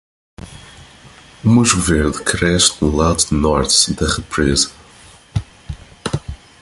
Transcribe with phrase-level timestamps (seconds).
[1.45, 4.71] O musgo verde cresce no lado norte da represa.